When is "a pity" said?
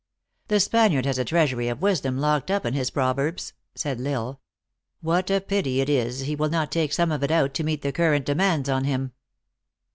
5.29-5.79